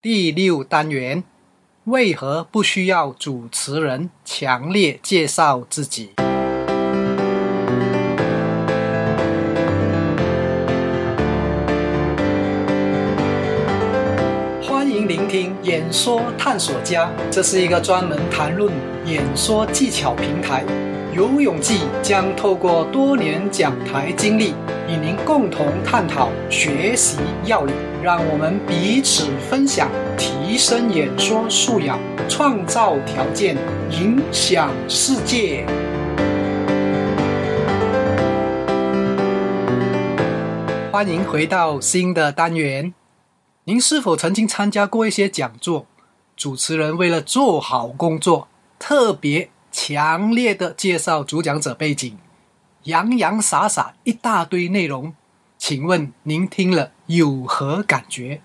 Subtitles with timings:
[0.00, 1.24] 第六单元，
[1.82, 6.10] 为何不需要主持人强烈介绍自己？
[14.62, 18.72] 欢迎聆听演说探索家，这是一个专门谈论
[19.04, 20.64] 演说技巧平台。
[21.18, 24.54] 游泳记将透过多年讲台经历，
[24.86, 31.98] 与您共同探讨学习要领，让我们彼此分享，提升演说素养，
[32.28, 33.56] 创造条件，
[33.90, 35.66] 影响世界。
[40.92, 42.94] 欢迎回到新的单元。
[43.64, 45.86] 您是否曾经参加过一些讲座？
[46.36, 48.46] 主持人为了做好工作，
[48.78, 49.50] 特别。
[49.80, 52.18] 强烈的介绍主讲者背景，
[52.82, 55.14] 洋洋洒洒一大堆内容，
[55.56, 58.40] 请问您听了有何感觉？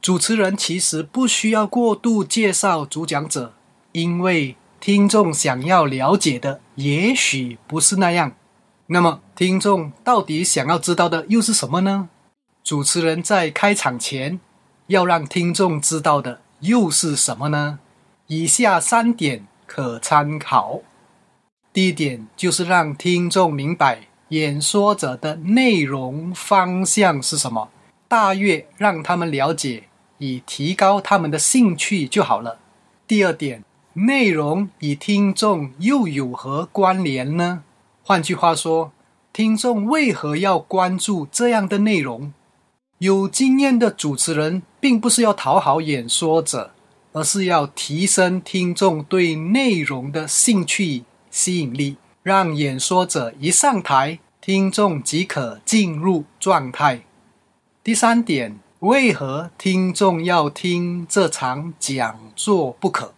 [0.00, 3.52] 主持人其实不需要过度介绍主讲者，
[3.92, 8.32] 因为听众想要了解的也许不是那样。
[8.86, 12.08] 那么，听众到底想要知道的又是什么呢？
[12.64, 14.40] 主持人在开场前
[14.86, 17.78] 要让听众知道的又是什么呢？
[18.28, 19.46] 以下三点。
[19.74, 20.80] 可参考。
[21.72, 27.70] 第一点就是让听众明白演说者的内容方向是什么，
[28.06, 29.84] 大约让他们了解，
[30.18, 32.58] 以提高他们的兴趣就好了。
[33.06, 33.64] 第二点，
[33.94, 37.64] 内容与听众又有何关联呢？
[38.02, 38.92] 换句话说，
[39.32, 42.34] 听众为何要关注这样的内容？
[42.98, 46.72] 有经验的主持人并不是要讨好演说者。
[47.12, 57.02] 而是要提升听众对内容的兴趣吸引力，让演说者一上台，听众即可进入状态。
[57.84, 63.12] 第三点，为何听众要听这场讲座不可？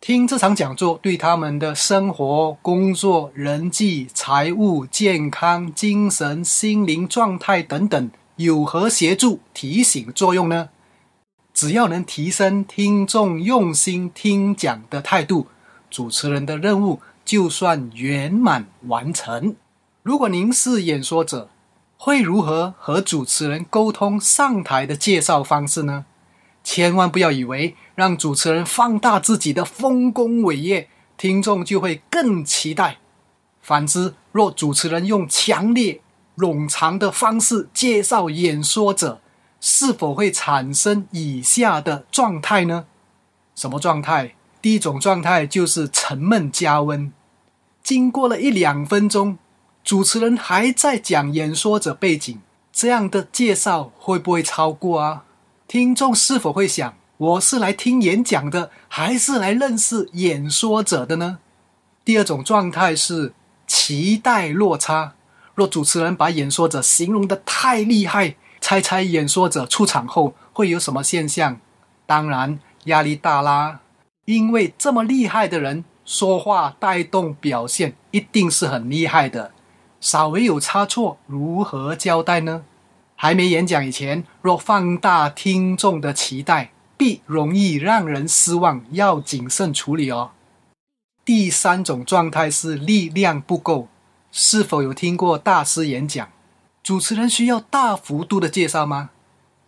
[0.00, 10.70] 听这场讲座对他们的生活、工作、人际、财务、健康、精神、心灵状态等等有何协助、提醒作用呢？
[11.62, 15.46] 只要能提升听众用心听讲的态度，
[15.88, 19.54] 主持人的任务就算圆满完成。
[20.02, 21.48] 如果您是演说者，
[21.96, 26.04] 会如何和主持人沟通上台的介绍方式呢？
[26.64, 32.98] 千万不要以为让主持人放大自己的丰功伟业，听众就会更期待。
[33.60, 36.00] 反之，若主持人用强烈
[36.36, 39.20] 冗长的方式介绍演说者，
[39.64, 42.86] 是否会产生以下的状态呢？
[43.54, 44.34] 什么状态？
[44.60, 47.12] 第一种状态就是沉闷加温。
[47.80, 49.38] 经过了一两分钟，
[49.84, 52.40] 主持人还在讲演说者背景，
[52.72, 55.22] 这样的介绍会不会超过啊？
[55.68, 61.38] 听众是否会想：我是来听演讲的，还是来认识演说者的呢？
[62.04, 63.32] 第二种状态是
[63.68, 65.14] 期待落差。
[65.54, 71.60] 若主持人把演说者形容的太厉害，猜猜演说者出场后会有什么现象？
[72.06, 73.80] 当然压力大啦，
[74.24, 79.50] 因为这么厉害的人说话带动表现，一定是很厉害的。
[80.00, 82.62] 稍微有差错，如何交代呢？
[83.16, 90.30] 还没演讲以前，若放大听众的期待，必容易让人失望，要谨慎处理哦。
[91.24, 93.88] 第三种状态是力量不够，
[94.30, 96.28] 是否有听过大师演讲？
[96.82, 99.10] 主持人需要大幅度的介绍吗？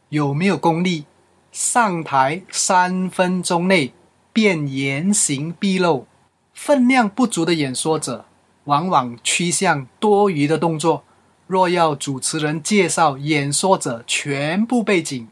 [0.09, 1.05] 有没有功力？
[1.53, 3.95] 上台三分钟内
[4.33, 6.09] 便言行毕露，
[6.53, 8.25] 分量不足的演说者
[8.65, 11.05] 往往趋向多余的动作。
[11.47, 15.29] 若要主持人介绍演说者全部背景，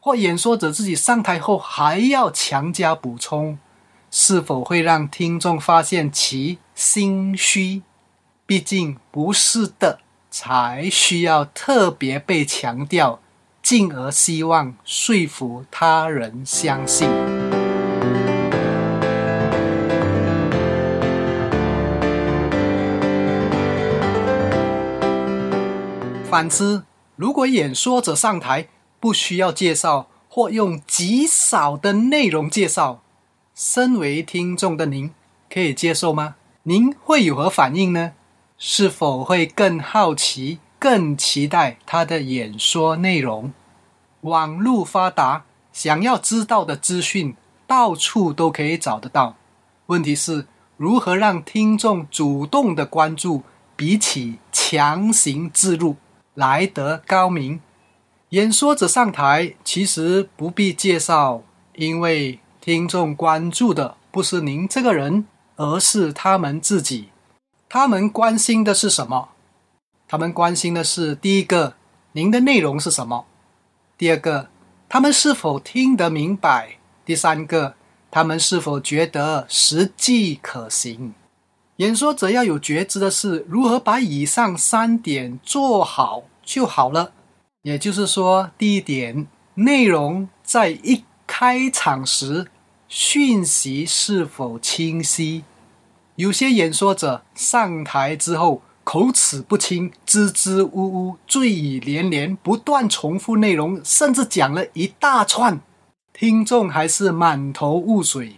[0.00, 3.56] 或演说者自己上台后还要强加补充，
[4.10, 7.82] 是否会让听众发现其心虚？
[8.44, 10.00] 毕竟不是的。
[10.32, 13.20] 才需要特别被强调，
[13.62, 17.06] 进而希望说服他人相信。
[26.24, 26.84] 反之，
[27.14, 28.68] 如果演说者上台
[28.98, 33.02] 不需要介绍，或用极少的内容介绍，
[33.54, 35.10] 身为听众的您
[35.52, 36.36] 可以接受吗？
[36.62, 38.12] 您会有何反应呢？
[38.64, 43.52] 是否会更好奇、更期待他的演说内容？
[44.20, 45.42] 网络发达，
[45.72, 47.34] 想要知道的资讯
[47.66, 49.34] 到处都可以找得到。
[49.86, 53.42] 问题是如何让听众主动的关注，
[53.74, 55.96] 比起强行自入
[56.34, 57.60] 来得高明。
[58.28, 61.42] 演说者上台其实不必介绍，
[61.74, 65.26] 因为听众关注的不是您这个人，
[65.56, 67.08] 而是他们自己。
[67.74, 69.30] 他们关心的是什么？
[70.06, 71.72] 他们关心的是第一个，
[72.12, 73.24] 您的内容是什么；
[73.96, 74.50] 第二个，
[74.90, 76.76] 他们是否听得明白；
[77.06, 77.74] 第三个，
[78.10, 81.14] 他们是否觉得实际可行。
[81.76, 87.14] 演说者要有觉知的是如何把以上三点做好就好了。
[87.62, 92.48] 也就是说，第一点，内容在一开场时，
[92.86, 95.44] 讯息是否清晰？
[96.16, 105.60] 有些演说者上台之后口齿不清，支支吾吾，醉语连连，不断重复内容，甚至讲了一大串，
[106.12, 108.36] 听众还是满头雾水。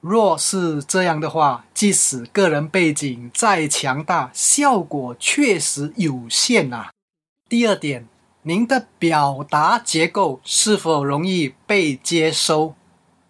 [0.00, 6.90] 若是这样的话，即使个人背景再强大，效果确实有限啊。
[7.48, 8.06] 第二点，
[8.42, 12.74] 您的表达结构是否容易被接收？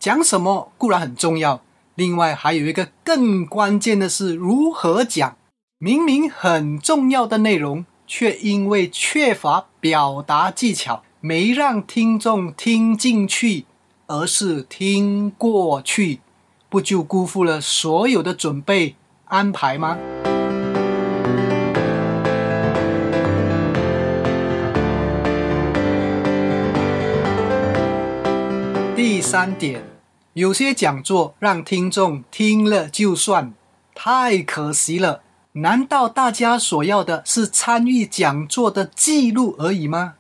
[0.00, 1.62] 讲什么固然很重要，
[1.96, 5.37] 另外还有一个更关键的是如何讲。
[5.79, 13.67] 明明很重要的内容，却因为缺乏表达技巧，没让听众听进去，
[14.06, 16.20] 而是听过去。
[16.69, 18.96] 不就辜负了所有的准备
[19.26, 19.96] 安排吗？
[28.96, 29.82] 第三点，
[30.35, 33.55] 有些讲座让听众听了就算，
[33.95, 35.23] 太可惜了。
[35.53, 40.15] 难道大家所要的是参与讲座的记录而已吗？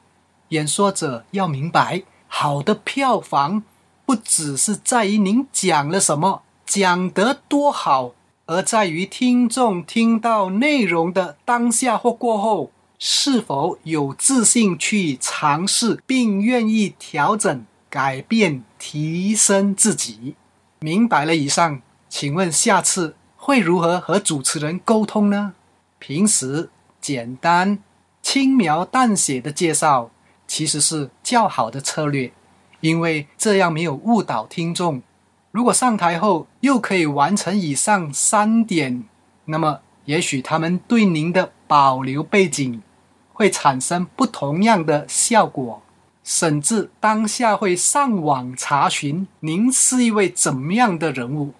[0.50, 3.64] 演说者要明白，好的票房。
[4.06, 8.12] 不只是在于您讲了什么，讲得多好，
[8.46, 12.70] 而在于听众听到内容的当下或过后，
[13.00, 17.64] 是否有自信去尝试，并愿意调整、
[17.94, 20.34] 改变、提升自己。
[20.80, 25.54] 明白了以上，请问下次会如何和主持人沟通呢？
[26.00, 26.70] 平时
[27.00, 27.78] 简单、
[28.20, 30.10] 轻描淡写的介绍，
[30.48, 32.32] 其实是较好的策略。
[32.80, 35.00] 因为这样没有误导听众。
[35.52, 39.04] 如果上台后又可以完成以上三点，
[39.44, 42.82] 那么也许他们对您的保留背景
[43.32, 45.80] 会产生不同样的效果，
[46.24, 51.52] 甚至当下会上网查询您是一位怎么样的人物。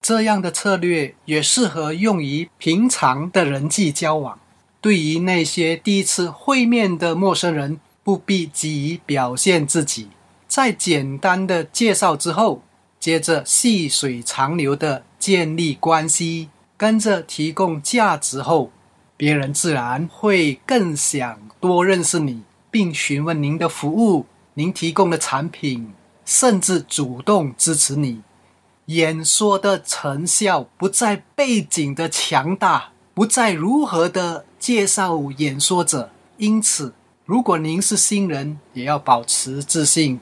[0.00, 4.38] 这样的策略也适合用于平常的人际交往。
[4.80, 10.08] 对于那些第一次会面的陌生人，不必急于表现自己。
[10.46, 12.62] 在简单的介绍之后，
[13.00, 18.70] 接着细水长流的建立关系，跟着提供价值后，
[19.16, 25.92] 别人自然会更想多认识你，并询问您的服务、您提供的产品，
[26.24, 28.22] 甚至主动支持你。
[28.86, 36.10] 演说的成效不在背景的强大，不在如何的介绍演说者。
[36.38, 36.94] 因此，
[37.24, 40.20] 如果您是新人，也要保持自信。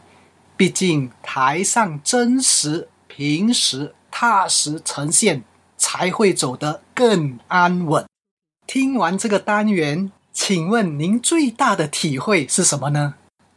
[0.56, 5.44] 毕竟，台上真实、平实、踏实呈现，
[5.76, 8.06] 才会走得更安稳。
[8.66, 10.10] 听完这个单元，
[10.48, 13.14] 请问您最大的体会是什么呢？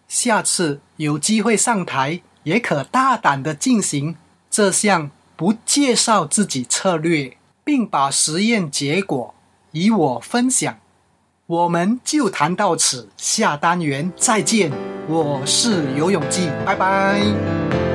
[0.08, 4.16] 下次有机会上台，也可大胆的进行
[4.50, 9.36] 这项不介绍自己策略，并把实验结果
[9.74, 10.80] 与我分享。
[11.46, 14.72] 我们就谈到此，下单元再见。
[15.08, 17.89] 我是游泳记，拜拜。